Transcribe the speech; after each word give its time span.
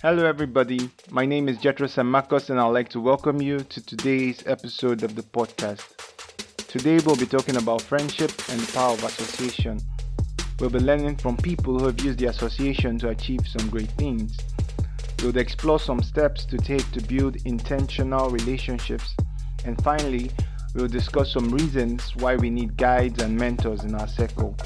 Hello, 0.00 0.24
everybody. 0.24 0.92
My 1.10 1.26
name 1.26 1.48
is 1.48 1.58
Jethro 1.58 1.88
Samakos, 1.88 2.50
and 2.50 2.60
I'd 2.60 2.68
like 2.68 2.88
to 2.90 3.00
welcome 3.00 3.42
you 3.42 3.58
to 3.58 3.84
today's 3.84 4.44
episode 4.46 5.02
of 5.02 5.16
the 5.16 5.22
podcast. 5.22 5.82
Today, 6.68 7.00
we'll 7.04 7.16
be 7.16 7.26
talking 7.26 7.56
about 7.56 7.82
friendship 7.82 8.30
and 8.48 8.60
the 8.60 8.72
power 8.72 8.92
of 8.92 9.02
association. 9.02 9.80
We'll 10.60 10.70
be 10.70 10.78
learning 10.78 11.16
from 11.16 11.36
people 11.36 11.76
who 11.76 11.86
have 11.86 11.98
used 11.98 12.20
the 12.20 12.26
association 12.26 12.96
to 13.00 13.08
achieve 13.08 13.40
some 13.44 13.68
great 13.70 13.90
things. 13.98 14.36
We'll 15.20 15.36
explore 15.36 15.80
some 15.80 16.00
steps 16.00 16.44
to 16.44 16.58
take 16.58 16.88
to 16.92 17.02
build 17.02 17.44
intentional 17.44 18.30
relationships. 18.30 19.16
And 19.64 19.82
finally, 19.82 20.30
we'll 20.76 20.86
discuss 20.86 21.32
some 21.32 21.48
reasons 21.48 22.14
why 22.14 22.36
we 22.36 22.50
need 22.50 22.76
guides 22.76 23.20
and 23.20 23.36
mentors 23.36 23.82
in 23.82 23.96
our 23.96 24.06
circle. 24.06 24.56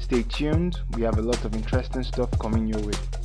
Stay 0.00 0.22
tuned, 0.24 0.78
we 0.90 1.00
have 1.00 1.16
a 1.16 1.22
lot 1.22 1.42
of 1.46 1.54
interesting 1.54 2.02
stuff 2.02 2.28
coming 2.38 2.66
your 2.66 2.80
way. 2.82 3.21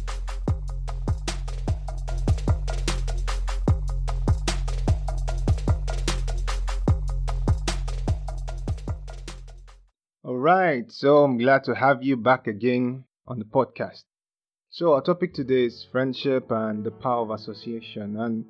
Right, 10.47 10.89
so 10.89 11.25
I'm 11.25 11.37
glad 11.37 11.65
to 11.65 11.75
have 11.75 12.01
you 12.03 12.15
back 12.15 12.47
again 12.47 13.03
on 13.27 13.37
the 13.37 13.43
podcast. 13.43 14.03
So, 14.69 14.93
our 14.93 15.01
topic 15.01 15.33
today 15.33 15.65
is 15.65 15.85
friendship 15.91 16.49
and 16.51 16.85
the 16.85 16.91
power 16.91 17.23
of 17.23 17.31
association. 17.31 18.15
And 18.17 18.45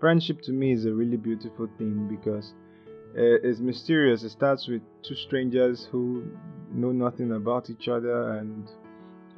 friendship 0.00 0.42
to 0.42 0.52
me 0.52 0.72
is 0.72 0.84
a 0.84 0.92
really 0.92 1.16
beautiful 1.16 1.66
thing 1.78 2.08
because 2.10 2.52
uh, 3.16 3.48
it's 3.48 3.58
mysterious. 3.58 4.22
It 4.22 4.32
starts 4.32 4.68
with 4.68 4.82
two 5.02 5.14
strangers 5.14 5.88
who 5.90 6.30
know 6.72 6.92
nothing 6.92 7.32
about 7.32 7.70
each 7.70 7.88
other, 7.88 8.32
and 8.32 8.68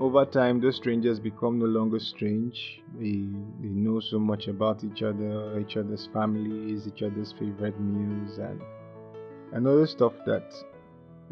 over 0.01 0.25
time, 0.25 0.61
those 0.61 0.79
strangers 0.79 1.21
become 1.21 1.61
no 1.61 1.67
longer 1.67 2.01
strange. 2.01 2.81
They, 2.98 3.29
they 3.61 3.75
know 3.85 4.01
so 4.01 4.19
much 4.19 4.48
about 4.48 4.83
each 4.83 5.03
other, 5.05 5.61
each 5.61 5.77
other's 5.77 6.09
families, 6.13 6.89
each 6.89 7.03
other's 7.03 7.33
favorite 7.39 7.79
meals, 7.81 8.39
and, 8.39 8.61
and 9.53 9.69
other 9.69 9.87
stuff 9.87 10.15
that 10.27 10.53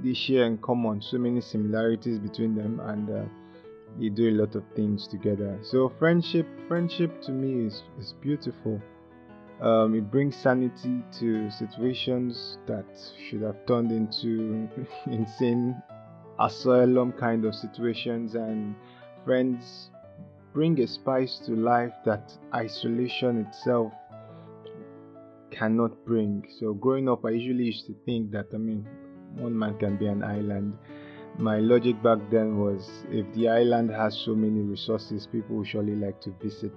they 0.03 0.15
share 0.15 0.45
in 0.45 0.59
common. 0.59 1.03
So 1.03 1.19
many 1.19 1.41
similarities 1.41 2.19
between 2.19 2.55
them, 2.55 2.81
and 2.81 3.11
uh, 3.11 3.25
they 3.99 4.09
do 4.09 4.29
a 4.29 4.37
lot 4.43 4.55
of 4.55 4.65
things 4.75 5.07
together. 5.07 5.59
So 5.63 5.93
friendship, 5.99 6.47
friendship 6.69 7.23
to 7.23 7.33
me 7.33 7.67
is 7.67 7.83
is 7.99 8.15
beautiful. 8.21 8.81
Um, 9.61 9.95
it 9.95 10.11
brings 10.11 10.37
sanity 10.37 11.05
to 11.19 11.51
situations 11.51 12.59
that 12.67 12.87
should 13.29 13.43
have 13.43 13.67
turned 13.67 13.93
into 13.93 14.69
insane 15.07 15.81
asylum 16.39 17.13
kind 17.13 17.45
of 17.45 17.55
situations, 17.55 18.35
and 18.35 18.75
friends 19.25 19.91
bring 20.53 20.81
a 20.81 20.87
spice 20.87 21.39
to 21.47 21.53
life 21.53 21.93
that 22.05 22.33
isolation 22.55 23.47
itself 23.47 23.93
cannot 25.51 26.05
bring. 26.07 26.47
So 26.59 26.73
growing 26.73 27.09
up, 27.09 27.25
I 27.25 27.31
usually 27.31 27.65
used 27.65 27.87
to 27.87 27.95
think 28.07 28.31
that 28.33 28.47
I 28.55 28.57
mean, 28.57 28.87
one 29.37 29.57
man 29.57 29.77
can 29.79 29.97
be 29.97 30.07
an 30.07 30.23
island 30.23 30.77
my 31.39 31.59
logic 31.59 32.03
back 32.03 32.19
then 32.31 32.59
was 32.59 33.05
if 33.11 33.33
the 33.35 33.49
island 33.49 33.91
has 33.91 34.17
so 34.17 34.35
many 34.35 34.61
resources, 34.61 35.27
people 35.27 35.57
will 35.57 35.65
surely 35.65 35.95
like 35.95 36.21
to 36.21 36.31
visit 36.43 36.75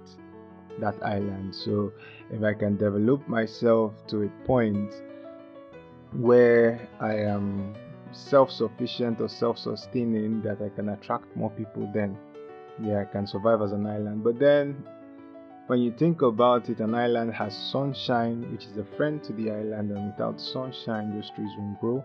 that 0.80 0.94
island. 1.04 1.54
So 1.54 1.92
if 2.30 2.42
I 2.42 2.54
can 2.54 2.76
develop 2.76 3.26
myself 3.28 3.92
to 4.08 4.22
a 4.22 4.28
point 4.46 4.92
where 6.12 6.88
I 7.00 7.16
am 7.16 7.74
self 8.12 8.50
sufficient 8.50 9.20
or 9.20 9.28
self 9.28 9.58
sustaining, 9.58 10.40
that 10.42 10.62
I 10.62 10.68
can 10.70 10.90
attract 10.90 11.36
more 11.36 11.50
people, 11.50 11.90
then 11.92 12.16
yeah, 12.82 13.02
I 13.02 13.04
can 13.04 13.26
survive 13.26 13.60
as 13.60 13.72
an 13.72 13.86
island. 13.86 14.24
But 14.24 14.38
then 14.38 14.82
when 15.66 15.80
you 15.80 15.92
think 15.92 16.22
about 16.22 16.68
it, 16.68 16.80
an 16.80 16.94
island 16.94 17.34
has 17.34 17.54
sunshine, 17.54 18.50
which 18.52 18.64
is 18.64 18.76
a 18.78 18.84
friend 18.96 19.22
to 19.24 19.32
the 19.32 19.50
island, 19.50 19.90
and 19.90 20.06
without 20.12 20.40
sunshine, 20.40 21.14
those 21.14 21.30
trees 21.36 21.50
won't 21.58 21.80
grow 21.80 22.04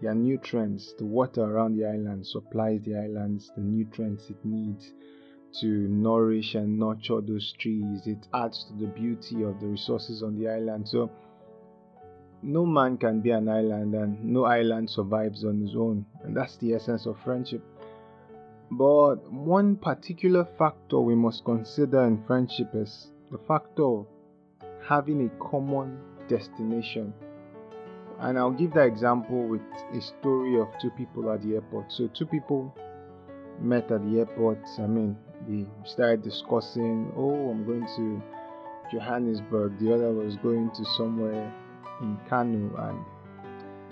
their 0.00 0.14
nutrients, 0.14 0.94
the 0.98 1.04
water 1.04 1.42
around 1.42 1.76
the 1.76 1.86
island 1.86 2.26
supplies 2.26 2.80
the 2.84 2.96
islands 2.96 3.50
the 3.54 3.62
nutrients 3.62 4.30
it 4.30 4.44
needs 4.44 4.92
to 5.60 5.66
nourish 5.66 6.54
and 6.54 6.78
nurture 6.78 7.20
those 7.20 7.52
trees. 7.58 8.06
It 8.06 8.28
adds 8.32 8.64
to 8.64 8.74
the 8.74 8.86
beauty 8.86 9.42
of 9.42 9.60
the 9.60 9.66
resources 9.66 10.22
on 10.22 10.38
the 10.38 10.48
island. 10.48 10.88
So, 10.88 11.10
no 12.42 12.64
man 12.64 12.96
can 12.96 13.20
be 13.20 13.30
an 13.30 13.48
island, 13.48 13.94
and 13.94 14.24
no 14.24 14.44
island 14.44 14.88
survives 14.88 15.44
on 15.44 15.60
his 15.60 15.74
own. 15.74 16.06
And 16.22 16.36
that's 16.36 16.56
the 16.58 16.74
essence 16.74 17.06
of 17.06 17.18
friendship. 17.24 17.62
But 18.70 19.16
one 19.30 19.76
particular 19.76 20.46
factor 20.56 21.00
we 21.00 21.16
must 21.16 21.44
consider 21.44 22.04
in 22.04 22.22
friendship 22.24 22.70
is 22.74 23.10
the 23.30 23.38
factor 23.38 23.84
of 23.84 24.06
having 24.86 25.26
a 25.26 25.44
common 25.50 25.98
destination. 26.28 27.12
And 28.20 28.38
I'll 28.38 28.50
give 28.50 28.74
that 28.74 28.86
example 28.86 29.48
with 29.48 29.62
a 29.94 30.00
story 30.00 30.60
of 30.60 30.68
two 30.80 30.90
people 30.90 31.30
at 31.32 31.42
the 31.42 31.54
airport. 31.54 31.90
So, 31.90 32.06
two 32.08 32.26
people 32.26 32.74
met 33.58 33.90
at 33.90 34.04
the 34.04 34.18
airport. 34.18 34.58
I 34.78 34.86
mean, 34.86 35.16
they 35.48 35.66
started 35.88 36.22
discussing, 36.22 37.12
oh, 37.16 37.50
I'm 37.50 37.64
going 37.64 37.86
to 37.96 38.22
Johannesburg. 38.92 39.78
The 39.80 39.94
other 39.94 40.12
was 40.12 40.36
going 40.36 40.70
to 40.70 40.84
somewhere 40.96 41.50
in 42.02 42.18
Kano. 42.28 42.76
And 42.76 43.04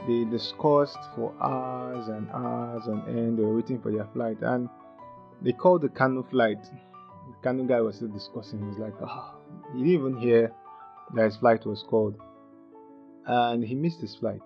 they 0.06 0.30
discussed 0.30 0.98
for 1.16 1.32
hours 1.40 2.08
and 2.08 2.28
hours 2.30 2.82
on 2.86 3.04
end. 3.08 3.38
They 3.38 3.42
were 3.42 3.56
waiting 3.56 3.80
for 3.80 3.90
their 3.90 4.08
flight. 4.12 4.38
And 4.42 4.68
they 5.40 5.52
called 5.52 5.82
the 5.82 5.88
Kano 5.88 6.22
flight. 6.22 6.62
The 6.62 7.34
Kano 7.42 7.64
guy 7.64 7.80
was 7.80 7.96
still 7.96 8.08
discussing. 8.08 8.58
He 8.58 8.66
was 8.66 8.78
like, 8.78 8.94
oh, 9.00 9.36
he 9.72 9.78
didn't 9.78 9.94
even 9.94 10.18
hear 10.18 10.52
that 11.14 11.24
his 11.24 11.36
flight 11.36 11.64
was 11.64 11.82
called 11.82 12.16
and 13.28 13.62
he 13.62 13.74
missed 13.74 14.00
his 14.00 14.16
flight. 14.16 14.42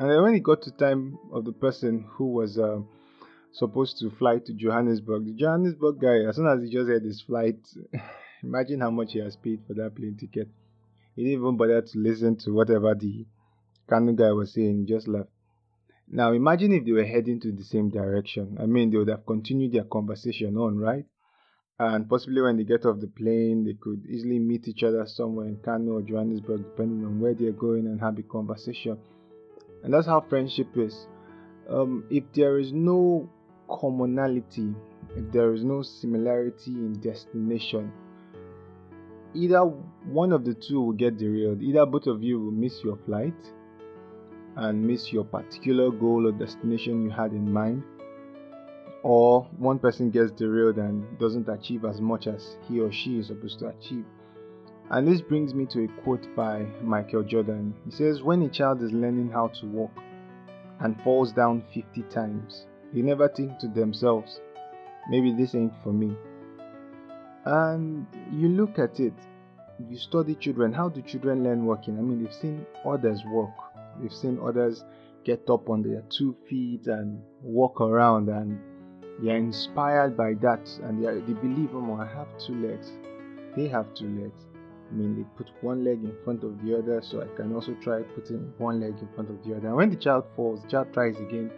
And 0.00 0.10
then 0.10 0.22
when 0.22 0.34
he 0.34 0.40
got 0.40 0.62
to 0.62 0.70
time 0.72 1.18
of 1.32 1.44
the 1.44 1.52
person 1.52 2.06
who 2.08 2.32
was 2.32 2.58
uh, 2.58 2.80
supposed 3.52 3.98
to 4.00 4.10
fly 4.10 4.38
to 4.38 4.52
Johannesburg, 4.52 5.24
the 5.24 5.32
Johannesburg 5.32 6.00
guy, 6.00 6.28
as 6.28 6.36
soon 6.36 6.46
as 6.46 6.62
he 6.62 6.70
just 6.70 6.90
had 6.90 7.02
his 7.02 7.22
flight, 7.22 7.58
imagine 8.42 8.80
how 8.80 8.90
much 8.90 9.12
he 9.12 9.20
has 9.20 9.36
paid 9.36 9.60
for 9.66 9.74
that 9.74 9.94
plane 9.94 10.16
ticket. 10.18 10.48
He 11.14 11.24
didn't 11.24 11.40
even 11.40 11.56
bother 11.56 11.80
to 11.80 11.98
listen 11.98 12.36
to 12.38 12.52
whatever 12.52 12.94
the 12.94 13.26
Kano 13.88 14.12
guy 14.12 14.32
was 14.32 14.52
saying. 14.52 14.80
He 14.80 14.84
just 14.92 15.08
left. 15.08 15.30
Now 16.08 16.32
imagine 16.32 16.72
if 16.72 16.84
they 16.84 16.92
were 16.92 17.04
heading 17.04 17.40
to 17.40 17.52
the 17.52 17.64
same 17.64 17.90
direction. 17.90 18.58
I 18.60 18.66
mean, 18.66 18.90
they 18.90 18.98
would 18.98 19.08
have 19.08 19.26
continued 19.26 19.72
their 19.72 19.84
conversation 19.84 20.56
on, 20.56 20.78
right? 20.78 21.06
And 21.78 22.08
possibly 22.08 22.40
when 22.40 22.56
they 22.56 22.64
get 22.64 22.86
off 22.86 23.00
the 23.00 23.06
plane, 23.06 23.64
they 23.64 23.74
could 23.74 24.06
easily 24.06 24.38
meet 24.38 24.66
each 24.66 24.82
other 24.82 25.04
somewhere 25.06 25.46
in 25.46 25.56
Kano 25.58 25.96
or 25.96 26.02
Johannesburg, 26.02 26.62
depending 26.62 27.04
on 27.04 27.20
where 27.20 27.34
they're 27.34 27.52
going, 27.52 27.86
and 27.86 28.00
have 28.00 28.18
a 28.18 28.22
conversation. 28.22 28.96
And 29.84 29.92
that's 29.92 30.06
how 30.06 30.24
friendship 30.26 30.68
is. 30.76 31.06
Um, 31.68 32.04
if 32.10 32.24
there 32.34 32.58
is 32.58 32.72
no 32.72 33.28
commonality, 33.68 34.74
if 35.16 35.30
there 35.32 35.52
is 35.52 35.64
no 35.64 35.82
similarity 35.82 36.70
in 36.70 36.94
destination, 37.00 37.92
either 39.34 39.60
one 39.60 40.32
of 40.32 40.46
the 40.46 40.54
two 40.54 40.80
will 40.80 40.92
get 40.92 41.18
derailed. 41.18 41.60
Either 41.60 41.84
both 41.84 42.06
of 42.06 42.22
you 42.22 42.40
will 42.40 42.52
miss 42.52 42.80
your 42.82 42.98
flight 43.04 43.36
and 44.56 44.82
miss 44.82 45.12
your 45.12 45.24
particular 45.24 45.90
goal 45.90 46.26
or 46.26 46.32
destination 46.32 47.02
you 47.04 47.10
had 47.10 47.32
in 47.32 47.52
mind 47.52 47.82
or 49.06 49.46
one 49.58 49.78
person 49.78 50.10
gets 50.10 50.32
derailed 50.32 50.78
and 50.78 51.16
doesn't 51.20 51.48
achieve 51.48 51.84
as 51.84 52.00
much 52.00 52.26
as 52.26 52.56
he 52.66 52.80
or 52.80 52.90
she 52.90 53.20
is 53.20 53.28
supposed 53.28 53.56
to 53.56 53.68
achieve. 53.68 54.04
And 54.90 55.06
this 55.06 55.20
brings 55.20 55.54
me 55.54 55.64
to 55.66 55.84
a 55.84 56.02
quote 56.02 56.26
by 56.34 56.66
Michael 56.82 57.22
Jordan. 57.22 57.72
He 57.84 57.92
says, 57.92 58.24
When 58.24 58.42
a 58.42 58.48
child 58.48 58.82
is 58.82 58.90
learning 58.90 59.30
how 59.30 59.46
to 59.60 59.66
walk 59.66 59.92
and 60.80 61.00
falls 61.02 61.32
down 61.32 61.62
50 61.72 62.02
times, 62.12 62.66
they 62.92 63.00
never 63.00 63.28
think 63.28 63.60
to 63.60 63.68
themselves, 63.68 64.40
maybe 65.08 65.32
this 65.32 65.54
ain't 65.54 65.74
for 65.84 65.92
me. 65.92 66.16
And 67.44 68.08
you 68.32 68.48
look 68.48 68.80
at 68.80 68.98
it, 68.98 69.14
you 69.88 69.98
study 69.98 70.34
children. 70.34 70.72
How 70.72 70.88
do 70.88 71.00
children 71.00 71.44
learn 71.44 71.64
walking? 71.64 71.96
I 71.96 72.02
mean, 72.02 72.24
they've 72.24 72.34
seen 72.34 72.66
others 72.84 73.22
walk, 73.24 73.54
they've 74.02 74.12
seen 74.12 74.40
others 74.42 74.82
get 75.22 75.48
up 75.48 75.70
on 75.70 75.84
their 75.84 76.02
two 76.10 76.36
feet 76.50 76.88
and 76.88 77.22
walk 77.40 77.80
around 77.80 78.28
and 78.28 78.58
they 79.22 79.30
are 79.30 79.36
inspired 79.36 80.16
by 80.16 80.34
that 80.34 80.68
and 80.82 81.02
they, 81.02 81.08
are, 81.08 81.20
they 81.20 81.32
believe, 81.32 81.70
oh, 81.74 81.98
I 82.00 82.06
have 82.06 82.28
two 82.38 82.54
legs. 82.66 82.92
They 83.56 83.68
have 83.68 83.92
two 83.94 84.08
legs. 84.20 84.44
I 84.90 84.94
mean, 84.94 85.16
they 85.16 85.24
put 85.36 85.50
one 85.62 85.84
leg 85.84 86.04
in 86.04 86.14
front 86.22 86.44
of 86.44 86.62
the 86.62 86.78
other, 86.78 87.00
so 87.02 87.20
I 87.20 87.36
can 87.36 87.54
also 87.54 87.74
try 87.82 88.02
putting 88.02 88.52
one 88.58 88.80
leg 88.80 88.94
in 89.00 89.08
front 89.14 89.30
of 89.30 89.42
the 89.44 89.56
other. 89.56 89.68
And 89.68 89.76
when 89.76 89.90
the 89.90 89.96
child 89.96 90.24
falls, 90.36 90.62
the 90.62 90.68
child 90.68 90.92
tries 90.92 91.16
again 91.16 91.50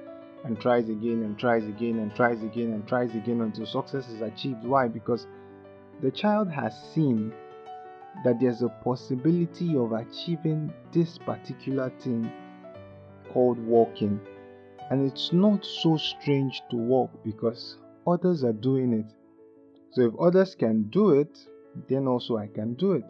and 0.44 0.58
tries 0.60 0.88
again 0.88 1.22
and 1.24 1.38
tries 1.38 1.64
again 1.64 1.98
and 1.98 2.14
tries 2.14 2.42
again 2.42 2.72
and 2.72 2.86
tries 2.86 3.14
again 3.14 3.40
until 3.40 3.66
success 3.66 4.08
is 4.08 4.22
achieved. 4.22 4.64
Why? 4.64 4.88
Because 4.88 5.26
the 6.00 6.10
child 6.10 6.48
has 6.50 6.72
seen 6.94 7.32
that 8.24 8.40
there's 8.40 8.62
a 8.62 8.68
possibility 8.68 9.76
of 9.76 9.92
achieving 9.92 10.72
this 10.92 11.18
particular 11.18 11.92
thing 12.00 12.32
called 13.32 13.58
walking 13.58 14.20
and 14.90 15.10
it's 15.10 15.32
not 15.32 15.64
so 15.64 15.96
strange 15.96 16.62
to 16.70 16.76
walk 16.76 17.10
because 17.24 17.76
others 18.06 18.44
are 18.44 18.52
doing 18.52 18.92
it. 18.92 19.06
So 19.92 20.02
if 20.02 20.14
others 20.18 20.54
can 20.54 20.84
do 20.84 21.10
it, 21.10 21.38
then 21.88 22.06
also 22.06 22.36
I 22.36 22.46
can 22.46 22.74
do 22.74 22.92
it. 22.92 23.04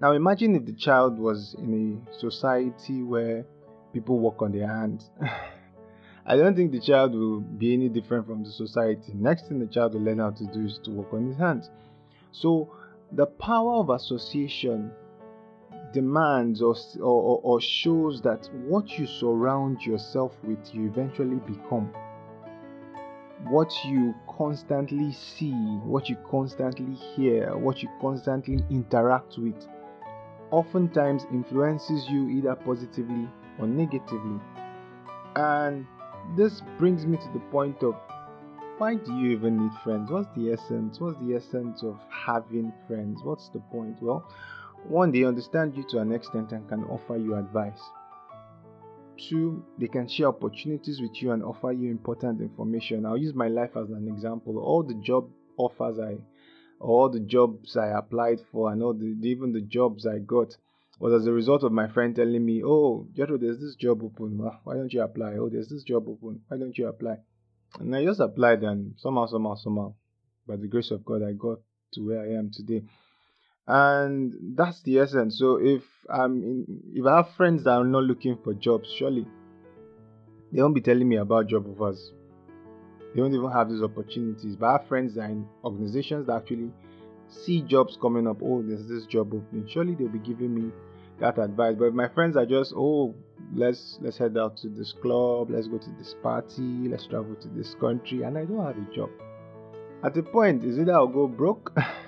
Now 0.00 0.12
imagine 0.12 0.56
if 0.56 0.64
the 0.66 0.72
child 0.72 1.18
was 1.18 1.54
in 1.58 2.02
a 2.10 2.18
society 2.18 3.02
where 3.02 3.44
people 3.92 4.18
walk 4.18 4.42
on 4.42 4.52
their 4.52 4.68
hands. 4.68 5.10
I 6.26 6.36
don't 6.36 6.56
think 6.56 6.72
the 6.72 6.80
child 6.80 7.12
will 7.12 7.40
be 7.40 7.74
any 7.74 7.88
different 7.88 8.26
from 8.26 8.44
the 8.44 8.50
society. 8.50 9.12
Next 9.14 9.46
thing 9.46 9.58
the 9.60 9.66
child 9.66 9.94
will 9.94 10.00
learn 10.00 10.18
how 10.18 10.30
to 10.30 10.46
do 10.46 10.64
is 10.64 10.80
to 10.84 10.90
walk 10.90 11.12
on 11.12 11.28
his 11.28 11.36
hands. 11.36 11.70
So 12.32 12.72
the 13.12 13.26
power 13.26 13.74
of 13.74 13.90
association 13.90 14.90
demands 15.94 16.60
or, 16.60 16.74
or, 17.00 17.40
or 17.42 17.60
shows 17.60 18.20
that 18.22 18.50
what 18.66 18.98
you 18.98 19.06
surround 19.06 19.80
yourself 19.82 20.36
with, 20.42 20.58
you 20.74 20.86
eventually 20.86 21.36
become. 21.36 21.90
What 23.48 23.72
you 23.84 24.14
constantly 24.36 25.12
see, 25.12 25.52
what 25.52 26.08
you 26.08 26.16
constantly 26.30 26.94
hear, 26.94 27.56
what 27.56 27.82
you 27.82 27.88
constantly 28.00 28.58
interact 28.70 29.38
with, 29.38 29.66
oftentimes 30.50 31.24
influences 31.32 32.06
you 32.08 32.28
either 32.28 32.54
positively 32.56 33.28
or 33.58 33.66
negatively. 33.66 34.40
And 35.36 35.86
this 36.36 36.62
brings 36.78 37.06
me 37.06 37.16
to 37.18 37.28
the 37.32 37.40
point 37.50 37.82
of 37.82 37.94
why 38.78 38.96
do 38.96 39.14
you 39.14 39.30
even 39.30 39.56
need 39.56 39.72
friends? 39.84 40.10
What's 40.10 40.28
the 40.36 40.52
essence? 40.52 40.98
What's 40.98 41.18
the 41.20 41.36
essence 41.36 41.84
of 41.84 42.00
having 42.10 42.72
friends? 42.88 43.20
What's 43.22 43.48
the 43.50 43.60
point? 43.60 44.02
Well, 44.02 44.28
one, 44.88 45.12
they 45.12 45.24
understand 45.24 45.76
you 45.76 45.84
to 45.90 45.98
an 45.98 46.12
extent 46.12 46.52
and 46.52 46.68
can 46.68 46.84
offer 46.84 47.16
you 47.16 47.34
advice. 47.36 47.80
Two, 49.28 49.64
they 49.78 49.86
can 49.86 50.08
share 50.08 50.28
opportunities 50.28 51.00
with 51.00 51.22
you 51.22 51.32
and 51.32 51.42
offer 51.42 51.72
you 51.72 51.90
important 51.90 52.40
information. 52.40 53.06
I'll 53.06 53.16
use 53.16 53.34
my 53.34 53.48
life 53.48 53.76
as 53.76 53.90
an 53.90 54.08
example. 54.08 54.58
All 54.58 54.82
the 54.82 54.94
job 54.94 55.28
offers 55.56 55.98
I, 55.98 56.16
all 56.80 57.08
the 57.08 57.20
jobs 57.20 57.76
I 57.76 57.96
applied 57.96 58.40
for, 58.50 58.72
and 58.72 58.82
all 58.82 58.92
the 58.92 59.16
even 59.22 59.52
the 59.52 59.60
jobs 59.60 60.06
I 60.06 60.18
got 60.18 60.56
was 60.98 61.12
as 61.12 61.26
a 61.26 61.32
result 61.32 61.62
of 61.62 61.72
my 61.72 61.88
friend 61.88 62.14
telling 62.14 62.44
me, 62.44 62.62
"Oh, 62.64 63.06
Jethro, 63.14 63.38
there's 63.38 63.60
this 63.60 63.76
job 63.76 64.02
open. 64.02 64.38
Why 64.64 64.74
don't 64.74 64.92
you 64.92 65.02
apply? 65.02 65.34
Oh, 65.38 65.48
there's 65.48 65.68
this 65.68 65.84
job 65.84 66.08
open. 66.08 66.42
Why 66.48 66.58
don't 66.58 66.76
you 66.76 66.88
apply?" 66.88 67.18
And 67.78 67.94
I 67.94 68.04
just 68.04 68.20
applied, 68.20 68.62
and 68.62 68.94
somehow, 68.98 69.26
somehow, 69.26 69.54
somehow, 69.54 69.94
by 70.46 70.56
the 70.56 70.68
grace 70.68 70.90
of 70.90 71.04
God, 71.04 71.22
I 71.22 71.32
got 71.32 71.58
to 71.94 72.06
where 72.06 72.20
I 72.20 72.34
am 72.38 72.50
today. 72.52 72.82
And 73.66 74.56
that's 74.56 74.82
the 74.82 74.98
essence. 74.98 75.38
So 75.38 75.56
if 75.56 75.82
I'm 76.10 76.42
in, 76.42 76.66
if 76.94 77.06
I 77.06 77.16
have 77.16 77.30
friends 77.36 77.64
that 77.64 77.70
are 77.70 77.84
not 77.84 78.04
looking 78.04 78.38
for 78.44 78.52
jobs, 78.54 78.92
surely 78.98 79.26
they 80.52 80.60
won't 80.60 80.74
be 80.74 80.80
telling 80.80 81.08
me 81.08 81.16
about 81.16 81.48
job 81.48 81.66
offers. 81.66 82.12
They 83.14 83.20
don't 83.20 83.34
even 83.34 83.50
have 83.50 83.70
these 83.70 83.82
opportunities. 83.82 84.56
But 84.56 84.66
I 84.66 84.72
have 84.72 84.88
friends 84.88 85.14
that 85.14 85.22
are 85.22 85.30
in 85.30 85.46
organizations 85.64 86.26
that 86.26 86.36
actually 86.36 86.70
see 87.28 87.62
jobs 87.62 87.96
coming 88.00 88.26
up. 88.26 88.38
Oh, 88.42 88.62
there's 88.62 88.86
this 88.86 89.06
job 89.06 89.32
opening. 89.32 89.68
Surely 89.68 89.94
they'll 89.94 90.08
be 90.08 90.18
giving 90.18 90.54
me 90.54 90.70
that 91.20 91.38
advice. 91.38 91.76
But 91.78 91.86
if 91.86 91.94
my 91.94 92.08
friends 92.08 92.36
are 92.36 92.46
just, 92.46 92.72
oh, 92.76 93.14
let's 93.54 93.98
let's 94.02 94.18
head 94.18 94.36
out 94.36 94.56
to 94.58 94.68
this 94.68 94.92
club, 94.92 95.50
let's 95.50 95.68
go 95.68 95.78
to 95.78 95.90
this 95.98 96.14
party, 96.22 96.88
let's 96.88 97.06
travel 97.06 97.34
to 97.36 97.48
this 97.48 97.74
country, 97.80 98.22
and 98.22 98.36
I 98.36 98.44
don't 98.44 98.64
have 98.64 98.76
a 98.76 98.94
job. 98.94 99.10
At 100.02 100.14
the 100.14 100.22
point, 100.22 100.64
is 100.64 100.78
either 100.78 100.92
I'll 100.92 101.06
go 101.06 101.26
broke 101.26 101.74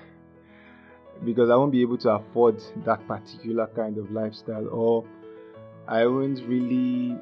because 1.25 1.49
I 1.49 1.55
won't 1.55 1.71
be 1.71 1.81
able 1.81 1.97
to 1.99 2.11
afford 2.11 2.61
that 2.85 3.05
particular 3.07 3.67
kind 3.75 3.97
of 3.97 4.11
lifestyle, 4.11 4.67
or 4.69 5.05
I 5.87 6.05
won't 6.05 6.41
really 6.47 7.17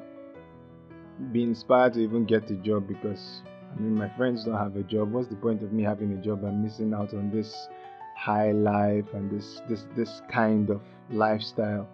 be 1.32 1.44
inspired 1.44 1.94
to 1.94 2.00
even 2.02 2.26
get 2.26 2.50
a 2.52 2.56
job 2.56 2.88
because 2.88 3.42
I 3.76 3.80
mean 3.80 3.96
my 3.96 4.10
friends 4.18 4.46
don't 4.46 4.58
have 4.58 4.76
a 4.76 4.84
job. 4.84 5.12
What's 5.12 5.30
the 5.30 5.36
point 5.36 5.64
of 5.64 5.72
me 5.72 5.84
having 5.84 6.12
a 6.14 6.22
job? 6.22 6.44
I'm 6.44 6.64
missing 6.64 6.94
out 6.94 7.14
on 7.14 7.32
this 7.32 7.68
high 8.16 8.52
life 8.52 9.06
and 9.14 9.30
this 9.30 9.62
this 9.70 9.86
this 9.96 10.22
kind 10.32 10.70
of 10.70 10.82
lifestyle 11.12 11.88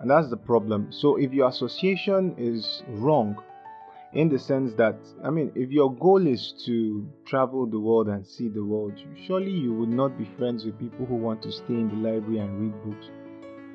and 0.00 0.10
that's 0.10 0.28
the 0.28 0.36
problem 0.36 0.88
so 0.90 1.16
if 1.16 1.32
your 1.32 1.48
association 1.48 2.34
is 2.36 2.82
wrong 2.88 3.36
in 4.16 4.30
the 4.30 4.38
sense 4.38 4.72
that 4.74 4.96
i 5.24 5.30
mean 5.30 5.52
if 5.54 5.70
your 5.70 5.94
goal 5.96 6.26
is 6.26 6.54
to 6.64 7.06
travel 7.26 7.66
the 7.66 7.78
world 7.78 8.08
and 8.08 8.26
see 8.26 8.48
the 8.48 8.64
world 8.64 8.94
surely 9.26 9.50
you 9.50 9.74
would 9.74 9.90
not 9.90 10.16
be 10.16 10.24
friends 10.38 10.64
with 10.64 10.78
people 10.78 11.04
who 11.04 11.14
want 11.14 11.42
to 11.42 11.52
stay 11.52 11.74
in 11.74 11.88
the 11.88 12.10
library 12.10 12.38
and 12.38 12.58
read 12.58 12.84
books 12.84 13.10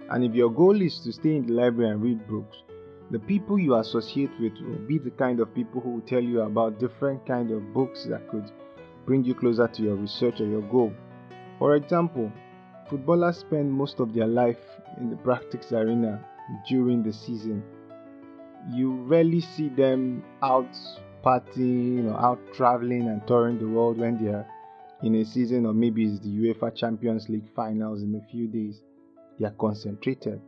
and 0.09 0.23
if 0.23 0.33
your 0.33 0.49
goal 0.49 0.81
is 0.81 0.99
to 0.99 1.13
stay 1.13 1.35
in 1.35 1.45
the 1.45 1.53
library 1.53 1.91
and 1.91 2.01
read 2.01 2.27
books 2.27 2.57
the 3.11 3.19
people 3.19 3.59
you 3.59 3.75
associate 3.75 4.31
with 4.39 4.53
will 4.61 4.87
be 4.87 4.97
the 4.97 5.11
kind 5.11 5.39
of 5.39 5.53
people 5.53 5.79
who 5.79 5.91
will 5.91 6.07
tell 6.07 6.23
you 6.23 6.41
about 6.41 6.79
different 6.79 7.23
kind 7.27 7.51
of 7.51 7.71
books 7.71 8.07
that 8.09 8.27
could 8.29 8.51
bring 9.05 9.23
you 9.23 9.35
closer 9.35 9.67
to 9.67 9.83
your 9.83 9.95
research 9.95 10.41
or 10.41 10.47
your 10.47 10.67
goal 10.69 10.91
for 11.59 11.75
example 11.75 12.31
footballers 12.89 13.37
spend 13.37 13.71
most 13.71 13.99
of 13.99 14.11
their 14.13 14.27
life 14.27 14.65
in 14.99 15.09
the 15.11 15.15
practice 15.17 15.71
arena 15.71 16.19
during 16.67 17.03
the 17.03 17.13
season. 17.13 17.63
You 18.69 18.93
rarely 19.03 19.41
see 19.41 19.69
them 19.69 20.23
out 20.41 20.75
partying 21.23 22.11
or 22.11 22.19
out 22.19 22.39
traveling 22.53 23.07
and 23.07 23.25
touring 23.27 23.59
the 23.59 23.67
world 23.67 23.97
when 23.97 24.23
they 24.23 24.31
are 24.31 24.47
in 25.03 25.15
a 25.15 25.25
season, 25.25 25.65
or 25.65 25.73
maybe 25.73 26.05
it's 26.05 26.19
the 26.19 26.29
UEFA 26.29 26.75
Champions 26.75 27.27
League 27.27 27.49
finals 27.55 28.03
in 28.03 28.15
a 28.15 28.31
few 28.31 28.47
days. 28.47 28.81
They 29.39 29.47
are 29.47 29.55
concentrated. 29.59 30.39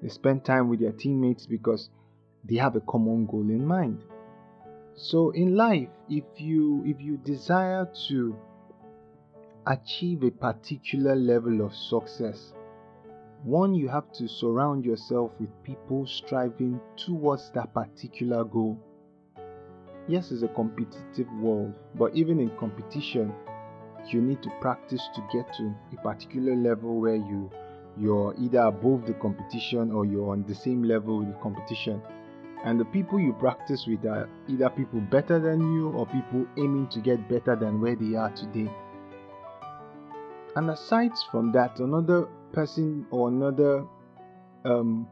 They 0.00 0.08
spend 0.08 0.44
time 0.44 0.68
with 0.68 0.80
their 0.80 0.92
teammates 0.92 1.46
because 1.46 1.90
they 2.44 2.56
have 2.56 2.76
a 2.76 2.80
common 2.80 3.26
goal 3.26 3.42
in 3.42 3.66
mind. 3.66 4.02
So 4.96 5.30
in 5.30 5.54
life, 5.54 5.88
if 6.08 6.24
you 6.36 6.82
if 6.86 7.00
you 7.00 7.18
desire 7.18 7.88
to 8.08 8.36
achieve 9.66 10.22
a 10.22 10.30
particular 10.30 11.14
level 11.14 11.60
of 11.60 11.74
success, 11.74 12.52
one, 13.44 13.74
you 13.74 13.88
have 13.88 14.12
to 14.14 14.28
surround 14.28 14.84
yourself 14.84 15.30
with 15.38 15.50
people 15.62 16.06
striving 16.06 16.80
towards 16.96 17.50
that 17.54 17.72
particular 17.72 18.44
goal. 18.44 18.78
Yes, 20.08 20.32
it's 20.32 20.42
a 20.42 20.48
competitive 20.48 21.30
world, 21.40 21.74
but 21.94 22.14
even 22.14 22.40
in 22.40 22.50
competition, 22.58 23.32
you 24.08 24.20
need 24.20 24.42
to 24.42 24.50
practice 24.60 25.06
to 25.14 25.20
get 25.32 25.52
to 25.54 25.74
a 25.92 26.02
particular 26.02 26.56
level 26.56 27.00
where 27.00 27.16
you 27.16 27.50
you're 27.98 28.34
either 28.38 28.60
above 28.60 29.06
the 29.06 29.14
competition 29.14 29.90
or 29.90 30.04
you're 30.06 30.30
on 30.30 30.44
the 30.46 30.54
same 30.54 30.84
level 30.84 31.18
with 31.18 31.28
the 31.28 31.38
competition. 31.40 32.00
And 32.64 32.78
the 32.78 32.84
people 32.84 33.18
you 33.18 33.32
practice 33.32 33.86
with 33.88 34.04
are 34.06 34.28
either 34.48 34.70
people 34.70 35.00
better 35.00 35.40
than 35.40 35.60
you 35.74 35.90
or 35.90 36.06
people 36.06 36.46
aiming 36.56 36.88
to 36.90 37.00
get 37.00 37.28
better 37.28 37.56
than 37.56 37.80
where 37.80 37.96
they 37.96 38.14
are 38.14 38.30
today. 38.30 38.70
And 40.54 40.70
aside 40.70 41.12
from 41.30 41.50
that, 41.52 41.80
another 41.80 42.28
person 42.52 43.06
or 43.10 43.28
another 43.28 43.84
um, 44.64 45.08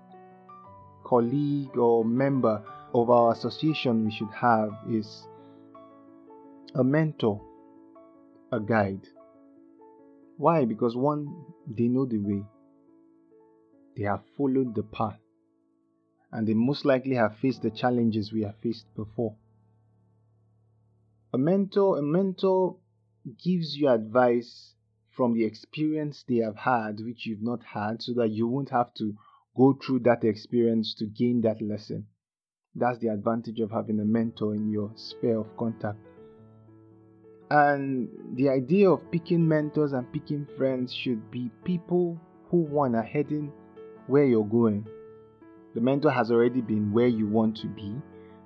colleague 1.04 1.76
or 1.76 2.04
member 2.04 2.62
of 2.94 3.10
our 3.10 3.32
association 3.32 4.04
we 4.04 4.10
should 4.10 4.30
have 4.30 4.70
is 4.90 5.26
a 6.74 6.84
mentor, 6.84 7.40
a 8.52 8.60
guide. 8.60 9.06
Why? 10.36 10.64
Because 10.64 10.96
one, 10.96 11.44
they 11.66 11.88
know 11.88 12.04
the 12.04 12.18
way, 12.18 12.44
they 13.96 14.04
have 14.04 14.22
followed 14.36 14.74
the 14.74 14.82
path, 14.82 15.18
and 16.32 16.46
they 16.46 16.54
most 16.54 16.84
likely 16.84 17.14
have 17.14 17.36
faced 17.40 17.62
the 17.62 17.70
challenges 17.70 18.32
we 18.32 18.42
have 18.42 18.56
faced 18.62 18.86
before. 18.94 19.34
A 21.32 21.38
mentor, 21.38 21.98
a 21.98 22.02
mentor 22.02 22.76
gives 23.42 23.76
you 23.76 23.88
advice 23.88 24.75
from 25.16 25.32
the 25.32 25.44
experience 25.44 26.24
they 26.28 26.36
have 26.36 26.56
had, 26.56 27.00
which 27.00 27.26
you've 27.26 27.42
not 27.42 27.62
had, 27.62 28.02
so 28.02 28.12
that 28.12 28.30
you 28.30 28.46
won't 28.46 28.68
have 28.70 28.92
to 28.94 29.14
go 29.56 29.72
through 29.72 30.00
that 30.00 30.22
experience 30.24 30.94
to 30.94 31.06
gain 31.06 31.40
that 31.40 31.62
lesson. 31.62 32.06
That's 32.74 32.98
the 32.98 33.08
advantage 33.08 33.58
of 33.60 33.70
having 33.70 33.98
a 34.00 34.04
mentor 34.04 34.54
in 34.54 34.70
your 34.70 34.90
sphere 34.94 35.38
of 35.38 35.56
contact. 35.56 35.98
And 37.50 38.08
the 38.34 38.50
idea 38.50 38.90
of 38.90 39.10
picking 39.10 39.48
mentors 39.48 39.92
and 39.92 40.12
picking 40.12 40.46
friends 40.58 40.92
should 40.92 41.30
be 41.30 41.50
people 41.64 42.20
who 42.50 42.58
one 42.58 42.94
are 42.94 43.02
heading 43.02 43.50
where 44.08 44.26
you're 44.26 44.44
going. 44.44 44.86
The 45.74 45.80
mentor 45.80 46.10
has 46.10 46.30
already 46.30 46.60
been 46.60 46.92
where 46.92 47.06
you 47.06 47.26
want 47.26 47.56
to 47.58 47.68
be, 47.68 47.94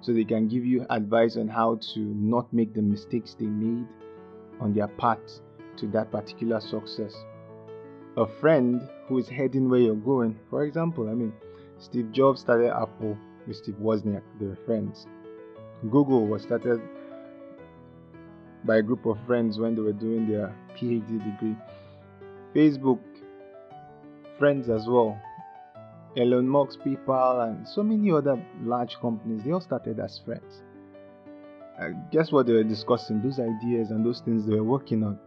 so 0.00 0.12
they 0.12 0.24
can 0.24 0.46
give 0.46 0.64
you 0.64 0.86
advice 0.90 1.36
on 1.36 1.48
how 1.48 1.80
to 1.94 2.00
not 2.00 2.52
make 2.52 2.74
the 2.74 2.82
mistakes 2.82 3.34
they 3.38 3.46
made 3.46 3.86
on 4.60 4.72
their 4.72 4.88
path 4.88 5.40
to 5.80 5.86
that 5.88 6.10
particular 6.10 6.60
success. 6.60 7.14
A 8.16 8.26
friend 8.40 8.88
who 9.06 9.18
is 9.18 9.28
heading 9.28 9.68
where 9.68 9.80
you're 9.80 9.94
going, 9.94 10.38
for 10.50 10.64
example, 10.64 11.08
I 11.08 11.14
mean, 11.14 11.32
Steve 11.78 12.12
Jobs 12.12 12.40
started 12.40 12.70
Apple 12.70 13.16
with 13.46 13.56
Steve 13.56 13.76
Wozniak, 13.80 14.22
they 14.38 14.46
were 14.46 14.58
friends. 14.66 15.06
Google 15.90 16.26
was 16.26 16.42
started 16.42 16.80
by 18.64 18.76
a 18.76 18.82
group 18.82 19.06
of 19.06 19.16
friends 19.26 19.58
when 19.58 19.74
they 19.74 19.80
were 19.80 19.94
doing 19.94 20.28
their 20.28 20.54
PhD 20.76 21.24
degree. 21.24 21.56
Facebook, 22.54 23.00
friends 24.38 24.68
as 24.68 24.86
well. 24.86 25.18
Elon 26.16 26.46
Musk, 26.46 26.80
PayPal, 26.80 27.48
and 27.48 27.66
so 27.66 27.82
many 27.82 28.10
other 28.10 28.44
large 28.62 28.96
companies, 29.00 29.42
they 29.44 29.52
all 29.52 29.60
started 29.60 29.98
as 30.00 30.20
friends. 30.24 30.62
Uh, 31.80 31.90
guess 32.10 32.30
what 32.30 32.46
they 32.46 32.52
were 32.52 32.64
discussing? 32.64 33.22
Those 33.22 33.38
ideas 33.38 33.90
and 33.90 34.04
those 34.04 34.20
things 34.20 34.44
they 34.44 34.54
were 34.54 34.64
working 34.64 35.02
on 35.02 35.18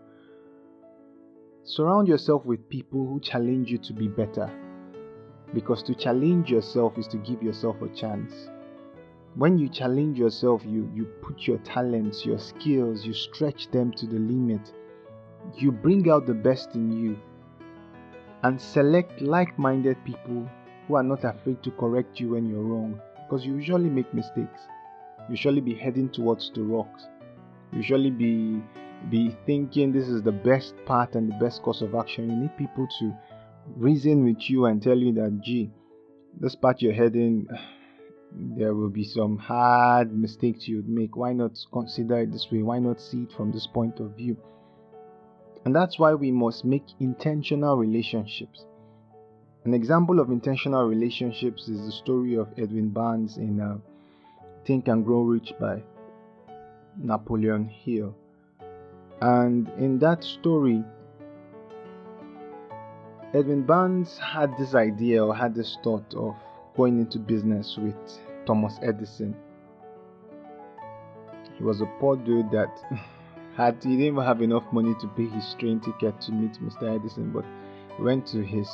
Surround 1.65 2.09
yourself 2.09 2.45
with 2.45 2.67
people 2.67 3.07
who 3.07 3.21
challenge 3.21 3.71
you 3.71 3.77
to 3.77 3.93
be 3.93 4.09
better. 4.09 4.51
Because 5.53 5.81
to 5.83 5.95
challenge 5.95 6.51
yourself 6.51 6.97
is 6.97 7.07
to 7.07 7.17
give 7.17 7.41
yourself 7.41 7.81
a 7.81 7.87
chance. 7.95 8.49
When 9.35 9.57
you 9.57 9.69
challenge 9.69 10.19
yourself, 10.19 10.61
you, 10.65 10.91
you 10.93 11.05
put 11.21 11.47
your 11.47 11.59
talents, 11.59 12.25
your 12.25 12.37
skills, 12.37 13.05
you 13.05 13.13
stretch 13.13 13.71
them 13.71 13.93
to 13.93 14.05
the 14.05 14.19
limit. 14.19 14.73
You 15.55 15.71
bring 15.71 16.09
out 16.09 16.25
the 16.25 16.33
best 16.33 16.75
in 16.75 16.91
you. 16.91 17.17
And 18.43 18.59
select 18.59 19.21
like 19.21 19.57
minded 19.57 20.03
people 20.03 20.49
who 20.89 20.95
are 20.95 21.03
not 21.03 21.23
afraid 21.23 21.63
to 21.63 21.71
correct 21.71 22.19
you 22.19 22.31
when 22.31 22.45
you're 22.45 22.61
wrong. 22.61 22.99
Because 23.23 23.45
you 23.45 23.55
usually 23.55 23.89
make 23.89 24.13
mistakes. 24.13 24.67
You 25.29 25.35
usually 25.35 25.61
be 25.61 25.75
heading 25.75 26.09
towards 26.09 26.51
the 26.53 26.61
rocks. 26.61 27.07
You 27.71 27.77
usually 27.77 28.11
be 28.11 28.61
be 29.09 29.35
thinking 29.45 29.91
this 29.91 30.07
is 30.07 30.21
the 30.21 30.31
best 30.31 30.73
path 30.85 31.15
and 31.15 31.31
the 31.31 31.35
best 31.35 31.61
course 31.61 31.81
of 31.81 31.95
action. 31.95 32.29
You 32.29 32.35
need 32.35 32.57
people 32.57 32.87
to 32.99 33.13
reason 33.75 34.23
with 34.25 34.49
you 34.49 34.65
and 34.65 34.81
tell 34.81 34.97
you 34.97 35.13
that, 35.13 35.41
gee, 35.41 35.71
this 36.39 36.55
path 36.55 36.77
you're 36.79 36.93
heading, 36.93 37.47
there 38.31 38.73
will 38.73 38.89
be 38.89 39.03
some 39.03 39.37
hard 39.37 40.15
mistakes 40.15 40.67
you'd 40.67 40.89
make. 40.89 41.15
Why 41.15 41.33
not 41.33 41.57
consider 41.71 42.21
it 42.21 42.31
this 42.31 42.47
way? 42.51 42.61
Why 42.63 42.79
not 42.79 42.99
see 42.99 43.23
it 43.23 43.33
from 43.33 43.51
this 43.51 43.67
point 43.67 43.99
of 43.99 44.15
view? 44.17 44.37
And 45.65 45.75
that's 45.75 45.97
why 45.97 46.13
we 46.13 46.31
must 46.31 46.65
make 46.65 46.83
intentional 46.99 47.77
relationships. 47.77 48.65
An 49.65 49.73
example 49.73 50.19
of 50.19 50.29
intentional 50.29 50.85
relationships 50.85 51.69
is 51.69 51.85
the 51.85 51.91
story 51.91 52.35
of 52.35 52.49
Edwin 52.57 52.89
Barnes 52.89 53.37
in 53.37 53.61
uh, 53.61 53.77
Think 54.65 54.89
and 54.89 55.05
Grow 55.05 55.21
Rich 55.21 55.53
by 55.57 55.81
Napoleon 56.97 57.69
Hill. 57.69 58.13
And 59.23 59.69
in 59.77 59.99
that 59.99 60.21
story, 60.21 60.83
Edwin 63.33 63.63
Barnes 63.65 64.17
had 64.17 64.51
this 64.57 64.75
idea 64.75 65.23
or 65.23 65.33
had 65.33 65.55
this 65.55 65.77
thought 65.81 66.13
of 66.13 66.35
going 66.75 66.99
into 66.99 67.19
business 67.19 67.77
with 67.81 67.95
Thomas 68.45 68.77
Edison. 68.81 69.33
He 71.57 71.63
was 71.63 71.79
a 71.79 71.85
poor 72.01 72.17
dude 72.17 72.51
that 72.51 72.77
had 73.55 73.75
he 73.75 73.91
didn't 73.91 74.07
even 74.07 74.25
have 74.25 74.41
enough 74.41 74.65
money 74.73 74.93
to 74.99 75.07
pay 75.15 75.27
his 75.27 75.55
train 75.57 75.79
ticket 75.79 76.19
to 76.19 76.33
meet 76.33 76.59
Mr. 76.59 76.93
Edison, 76.93 77.31
but 77.31 77.45
went 78.01 78.27
to 78.27 78.43
his 78.43 78.67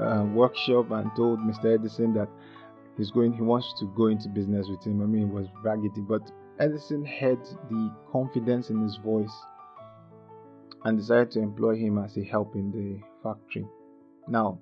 uh, 0.00 0.26
workshop 0.34 0.90
and 0.90 1.08
told 1.14 1.38
Mr. 1.38 1.72
Edison 1.72 2.12
that 2.14 2.28
he's 2.96 3.12
going 3.12 3.32
he 3.32 3.42
wants 3.42 3.72
to 3.78 3.86
go 3.94 4.06
into 4.06 4.28
business 4.28 4.66
with 4.68 4.82
him. 4.82 5.02
I 5.02 5.06
mean, 5.06 5.28
it 5.28 5.32
was 5.32 5.46
raggedy, 5.62 6.00
but 6.00 6.28
Edison 6.58 7.04
had 7.04 7.38
the 7.70 7.94
confidence 8.10 8.70
in 8.70 8.82
his 8.82 8.96
voice 8.96 9.36
and 10.84 10.98
decided 10.98 11.30
to 11.32 11.40
employ 11.40 11.76
him 11.76 11.98
as 11.98 12.16
a 12.16 12.24
help 12.24 12.54
in 12.54 12.70
the 12.70 13.00
factory. 13.22 13.66
Now, 14.28 14.60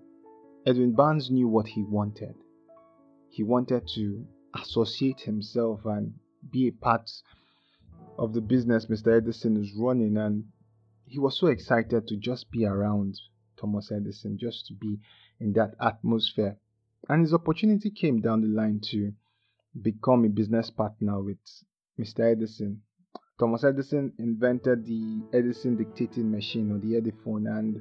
Edwin 0.65 0.93
Barnes 0.93 1.31
knew 1.31 1.49
what 1.49 1.67
he 1.67 1.83
wanted. 1.83 2.37
He 3.31 3.43
wanted 3.43 3.89
to 3.95 4.25
associate 4.55 5.21
himself 5.21 5.81
and 5.85 6.15
be 6.51 6.69
a 6.69 6.73
part 6.73 7.11
of 8.19 8.35
the 8.35 8.41
business 8.41 8.87
Mr. 8.87 9.17
Edison 9.17 9.57
is 9.57 9.73
running, 9.77 10.17
and 10.17 10.45
he 11.07 11.19
was 11.19 11.39
so 11.39 11.49
excited 11.49 12.07
to 12.07 12.17
just 12.17 12.51
be 12.51 12.65
around 12.67 13.19
Thomas 13.57 13.91
Edison, 13.91 14.39
just 14.39 14.67
to 14.67 14.75
be 14.75 14.99
in 15.41 15.53
that 15.55 15.75
atmosphere. 15.81 16.57
And 17.09 17.23
his 17.23 17.35
opportunity 17.35 17.91
came 17.91 18.21
down 18.21 18.43
the 18.43 18.49
line 18.49 18.81
to 18.91 19.13
become 19.81 20.25
a 20.25 20.29
business 20.29 20.71
partner 20.71 21.21
with 21.23 21.39
Mr. 21.99 22.31
Edison. 22.31 22.83
Thomas 23.39 23.65
Edison 23.65 24.13
invented 24.19 24.85
the 24.85 25.21
Edison 25.33 25.77
dictating 25.77 26.31
machine 26.31 26.71
or 26.71 26.79
the 26.79 27.01
Ediphone, 27.01 27.47
and 27.59 27.81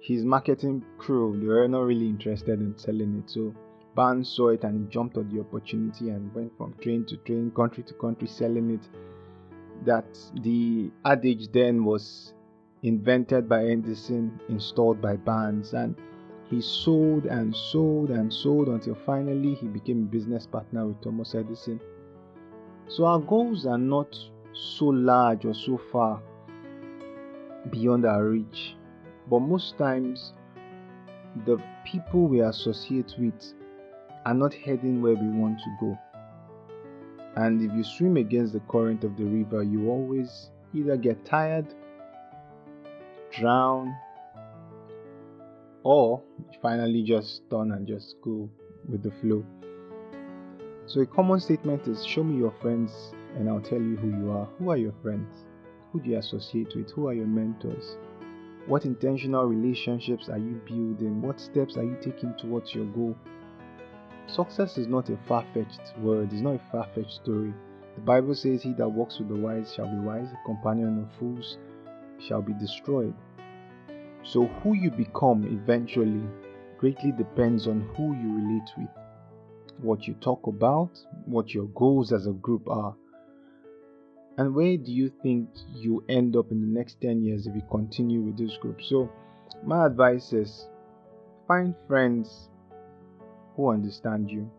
his 0.00 0.24
marketing 0.24 0.84
crew 0.98 1.38
they 1.38 1.46
were 1.46 1.68
not 1.68 1.82
really 1.82 2.08
interested 2.08 2.60
in 2.60 2.76
selling 2.76 3.18
it. 3.18 3.30
So 3.30 3.54
Barnes 3.94 4.28
saw 4.28 4.48
it 4.48 4.64
and 4.64 4.80
he 4.80 4.92
jumped 4.92 5.16
on 5.16 5.28
the 5.28 5.40
opportunity 5.40 6.08
and 6.08 6.34
went 6.34 6.56
from 6.56 6.74
train 6.80 7.04
to 7.06 7.16
train, 7.18 7.50
country 7.50 7.82
to 7.84 7.94
country, 7.94 8.26
selling 8.26 8.70
it. 8.70 8.88
That 9.84 10.18
the 10.42 10.90
adage 11.04 11.52
then 11.52 11.84
was 11.84 12.34
invented 12.82 13.48
by 13.48 13.66
Edison, 13.66 14.40
installed 14.48 15.00
by 15.00 15.16
Barnes, 15.16 15.74
and 15.74 15.94
he 16.48 16.60
sold 16.60 17.26
and 17.26 17.54
sold 17.54 18.10
and 18.10 18.32
sold 18.32 18.68
until 18.68 18.94
finally 19.06 19.54
he 19.54 19.66
became 19.66 20.02
a 20.02 20.06
business 20.06 20.46
partner 20.46 20.86
with 20.86 21.00
Thomas 21.00 21.34
Edison. 21.34 21.80
So 22.88 23.04
our 23.04 23.20
goals 23.20 23.66
are 23.66 23.78
not 23.78 24.16
so 24.52 24.86
large 24.86 25.44
or 25.44 25.54
so 25.54 25.80
far 25.92 26.22
beyond 27.70 28.04
our 28.04 28.24
reach. 28.24 28.76
But 29.28 29.40
most 29.40 29.78
times, 29.78 30.32
the 31.46 31.62
people 31.84 32.26
we 32.26 32.40
associate 32.40 33.14
with 33.18 33.54
are 34.26 34.34
not 34.34 34.52
heading 34.52 35.02
where 35.02 35.14
we 35.14 35.28
want 35.28 35.58
to 35.58 35.76
go. 35.80 35.98
And 37.36 37.62
if 37.62 37.74
you 37.76 37.84
swim 37.84 38.16
against 38.16 38.52
the 38.52 38.60
current 38.60 39.04
of 39.04 39.16
the 39.16 39.24
river, 39.24 39.62
you 39.62 39.88
always 39.88 40.50
either 40.74 40.96
get 40.96 41.24
tired, 41.24 41.66
drown, 43.30 43.94
or 45.82 46.22
finally 46.60 47.02
just 47.02 47.42
turn 47.50 47.72
and 47.72 47.86
just 47.86 48.16
go 48.22 48.48
with 48.88 49.02
the 49.02 49.10
flow. 49.20 49.44
So, 50.86 51.00
a 51.02 51.06
common 51.06 51.38
statement 51.40 51.86
is 51.86 52.04
show 52.04 52.24
me 52.24 52.36
your 52.36 52.52
friends 52.60 53.14
and 53.36 53.48
I'll 53.48 53.60
tell 53.60 53.80
you 53.80 53.96
who 53.96 54.08
you 54.08 54.30
are. 54.32 54.48
Who 54.58 54.70
are 54.70 54.76
your 54.76 54.94
friends? 55.02 55.44
Who 55.92 56.00
do 56.00 56.10
you 56.10 56.18
associate 56.18 56.72
with? 56.74 56.90
Who 56.92 57.08
are 57.08 57.14
your 57.14 57.26
mentors? 57.26 57.96
What 58.66 58.84
intentional 58.84 59.46
relationships 59.46 60.28
are 60.28 60.38
you 60.38 60.60
building? 60.66 61.22
What 61.22 61.40
steps 61.40 61.76
are 61.76 61.84
you 61.84 61.96
taking 62.00 62.34
towards 62.38 62.74
your 62.74 62.86
goal? 62.86 63.16
Success 64.26 64.78
is 64.78 64.86
not 64.86 65.10
a 65.10 65.18
far 65.26 65.44
fetched 65.52 65.98
word, 65.98 66.32
it's 66.32 66.42
not 66.42 66.54
a 66.54 66.70
far 66.70 66.86
fetched 66.94 67.20
story. 67.22 67.52
The 67.96 68.00
Bible 68.02 68.34
says, 68.34 68.62
He 68.62 68.72
that 68.74 68.88
walks 68.88 69.18
with 69.18 69.28
the 69.28 69.34
wise 69.34 69.72
shall 69.74 69.88
be 69.88 69.98
wise, 69.98 70.28
companion 70.46 71.02
of 71.02 71.18
fools 71.18 71.58
shall 72.20 72.40
be 72.40 72.52
destroyed. 72.54 73.14
So, 74.22 74.46
who 74.46 74.74
you 74.74 74.90
become 74.90 75.44
eventually 75.44 76.22
greatly 76.78 77.12
depends 77.12 77.66
on 77.66 77.80
who 77.96 78.14
you 78.14 78.36
relate 78.36 78.70
with, 78.76 78.88
what 79.82 80.06
you 80.06 80.14
talk 80.14 80.46
about, 80.46 80.90
what 81.24 81.52
your 81.52 81.66
goals 81.68 82.12
as 82.12 82.26
a 82.26 82.32
group 82.32 82.68
are. 82.68 82.94
And 84.38 84.54
where 84.54 84.76
do 84.76 84.92
you 84.92 85.10
think 85.22 85.48
you 85.74 86.04
end 86.08 86.36
up 86.36 86.50
in 86.50 86.60
the 86.60 86.66
next 86.66 87.00
10 87.00 87.22
years 87.22 87.46
if 87.46 87.54
you 87.54 87.62
continue 87.70 88.20
with 88.20 88.38
this 88.38 88.56
group? 88.58 88.80
So, 88.82 89.10
my 89.64 89.86
advice 89.86 90.32
is 90.32 90.68
find 91.46 91.74
friends 91.86 92.48
who 93.56 93.70
understand 93.70 94.30
you 94.30 94.50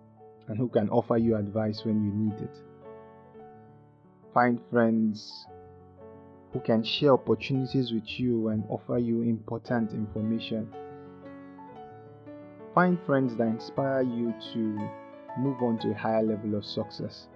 and 0.47 0.57
who 0.57 0.67
can 0.67 0.89
offer 0.89 1.17
you 1.17 1.35
advice 1.35 1.83
when 1.85 2.03
you 2.03 2.11
need 2.11 2.41
it. 2.43 2.57
Find 4.33 4.59
friends 4.69 5.45
who 6.53 6.59
can 6.59 6.83
share 6.83 7.13
opportunities 7.13 7.91
with 7.91 8.19
you 8.19 8.49
and 8.49 8.63
offer 8.69 8.97
you 8.97 9.21
important 9.21 9.91
information. 9.91 10.67
Find 12.75 12.99
friends 13.05 13.35
that 13.37 13.47
inspire 13.47 14.01
you 14.01 14.33
to 14.53 14.89
move 15.39 15.61
on 15.61 15.79
to 15.79 15.91
a 15.91 15.93
higher 15.93 16.23
level 16.23 16.55
of 16.55 16.65
success. 16.65 17.27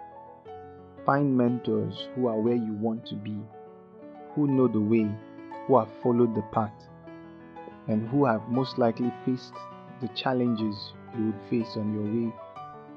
Find 1.06 1.38
mentors 1.38 2.08
who 2.16 2.26
are 2.26 2.40
where 2.40 2.56
you 2.56 2.74
want 2.74 3.06
to 3.08 3.16
be, 3.16 3.38
who 4.34 4.48
know 4.48 4.68
the 4.68 4.82
way, 4.82 5.08
who 5.68 5.78
have 5.78 5.90
followed 6.02 6.34
the 6.34 6.42
path, 6.52 6.74
and 7.88 8.08
who 8.10 8.26
have 8.26 8.50
most 8.50 8.80
likely 8.80 9.14
faced 9.24 9.54
the 10.02 10.08
challenges 10.10 10.94
you 11.16 11.26
would 11.26 11.42
face 11.48 11.78
on 11.78 11.94
your 11.94 12.04
way 12.04 12.34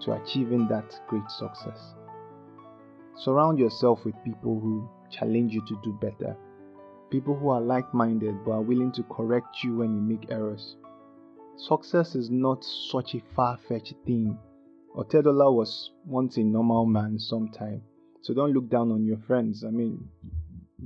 to 0.01 0.13
achieving 0.13 0.67
that 0.69 0.99
great 1.07 1.31
success. 1.31 1.95
Surround 3.15 3.59
yourself 3.59 4.03
with 4.07 4.15
people 4.25 4.59
who 4.59 4.89
challenge 5.11 5.53
you 5.53 5.61
to 5.67 5.79
do 5.85 5.93
better, 6.01 6.35
people 7.11 7.37
who 7.37 7.51
are 7.51 7.61
like 7.61 7.93
minded 7.93 8.43
but 8.43 8.53
are 8.53 8.63
willing 8.63 8.93
to 8.93 9.03
correct 9.03 9.63
you 9.63 9.77
when 9.77 9.95
you 9.95 10.01
make 10.01 10.31
errors. 10.31 10.77
Success 11.57 12.15
is 12.15 12.31
not 12.31 12.65
such 12.65 13.15
a 13.15 13.23
far 13.37 13.59
fetched 13.69 13.97
thing. 14.07 14.39
Otedola 14.97 15.53
was 15.53 15.91
once 16.07 16.39
a 16.39 16.43
normal 16.43 16.87
man 16.87 17.19
sometime. 17.19 17.83
So 18.23 18.35
don't 18.35 18.53
look 18.53 18.69
down 18.69 18.91
on 18.91 19.05
your 19.05 19.19
friends. 19.19 19.65
I 19.65 19.71
mean, 19.71 20.09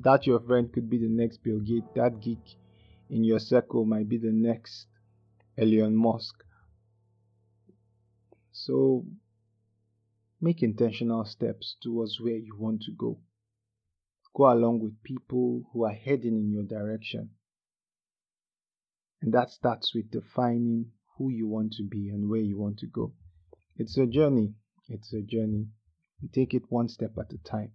that 0.01 0.27
your 0.27 0.41
friend 0.41 0.73
could 0.73 0.89
be 0.89 0.99
the 0.99 1.09
next 1.09 1.43
Bill 1.43 1.61
Gates. 1.61 1.89
That 1.95 2.21
geek 2.21 2.57
in 3.11 3.25
your 3.25 3.39
circle 3.39 3.85
might 3.85 4.09
be 4.09 4.19
the 4.19 4.33
next 4.33 4.87
Elon 5.59 5.97
Musk. 5.97 6.35
So 8.53 9.05
make 10.41 10.63
intentional 10.63 11.25
steps 11.25 11.77
towards 11.83 12.21
where 12.21 12.37
you 12.37 12.57
want 12.59 12.83
to 12.83 12.93
go. 12.93 13.19
Go 14.35 14.51
along 14.51 14.81
with 14.81 15.03
people 15.03 15.65
who 15.73 15.85
are 15.85 15.93
heading 15.93 16.37
in 16.37 16.51
your 16.51 16.65
direction. 16.65 17.31
And 19.21 19.33
that 19.35 19.51
starts 19.51 19.95
with 19.95 20.11
defining 20.11 20.87
who 21.17 21.31
you 21.31 21.47
want 21.47 21.75
to 21.75 21.85
be 21.85 22.09
and 22.09 22.29
where 22.29 22.41
you 22.41 22.59
want 22.59 22.79
to 22.79 22.87
go. 22.87 23.13
It's 23.77 23.97
a 23.97 24.07
journey. 24.07 24.55
It's 24.89 25.13
a 25.13 25.23
journey. 25.23 25.69
We 26.23 26.29
take 26.29 26.55
it 26.55 26.71
one 26.71 26.89
step 26.89 27.19
at 27.19 27.33
a 27.33 27.39
time. 27.39 27.73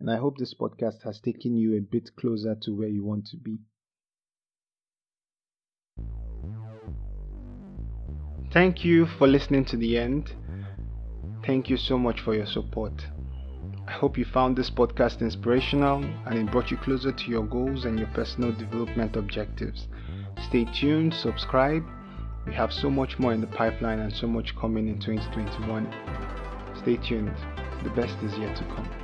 And 0.00 0.10
I 0.10 0.16
hope 0.16 0.38
this 0.38 0.54
podcast 0.54 1.04
has 1.04 1.20
taken 1.20 1.56
you 1.56 1.76
a 1.76 1.80
bit 1.80 2.10
closer 2.16 2.56
to 2.62 2.72
where 2.72 2.88
you 2.88 3.04
want 3.04 3.26
to 3.28 3.36
be. 3.36 3.58
Thank 8.52 8.84
you 8.84 9.06
for 9.06 9.26
listening 9.26 9.64
to 9.66 9.76
the 9.76 9.98
end. 9.98 10.34
Thank 11.46 11.70
you 11.70 11.76
so 11.76 11.96
much 11.98 12.20
for 12.20 12.34
your 12.34 12.46
support. 12.46 13.06
I 13.86 13.92
hope 13.92 14.16
you 14.16 14.24
found 14.24 14.56
this 14.56 14.70
podcast 14.70 15.20
inspirational 15.20 16.02
and 16.26 16.38
it 16.38 16.50
brought 16.50 16.70
you 16.70 16.76
closer 16.78 17.12
to 17.12 17.30
your 17.30 17.44
goals 17.44 17.84
and 17.84 17.98
your 17.98 18.08
personal 18.08 18.52
development 18.52 19.16
objectives. 19.16 19.88
Stay 20.48 20.64
tuned, 20.64 21.14
subscribe. 21.14 21.84
We 22.46 22.54
have 22.54 22.72
so 22.72 22.90
much 22.90 23.18
more 23.18 23.32
in 23.32 23.40
the 23.40 23.46
pipeline 23.46 24.00
and 24.00 24.12
so 24.12 24.26
much 24.26 24.56
coming 24.56 24.88
in 24.88 24.98
2021. 24.98 26.53
Stay 26.84 26.98
tuned. 26.98 27.34
The 27.82 27.88
best 27.88 28.14
is 28.22 28.36
yet 28.36 28.54
to 28.58 28.64
come. 28.64 29.03